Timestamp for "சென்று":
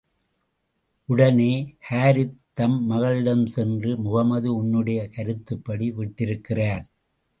3.45-3.97